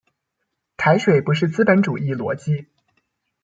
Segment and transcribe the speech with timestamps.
[0.77, 2.65] 台水不是資本主義邏輯